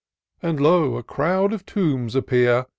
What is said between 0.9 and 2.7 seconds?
a crowd of tombs appear